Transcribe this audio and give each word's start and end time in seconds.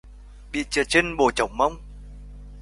Bị 0.51 0.63
trượt 0.69 0.89
chưn 0.89 1.17
bổ 1.17 1.31
chổng 1.31 1.57
mông 1.57 1.77